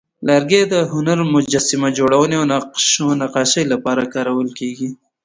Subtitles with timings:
[0.27, 4.89] لرګی د هنر، مجسمه جوړونې، او نقش و نقاشۍ لپاره کارېږي.